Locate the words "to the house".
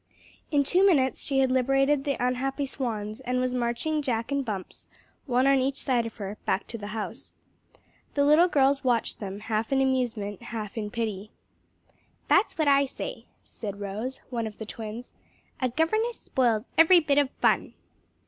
6.69-7.33